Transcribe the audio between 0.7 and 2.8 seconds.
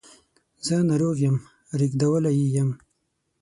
ناروغ یم ریږدولی یې یم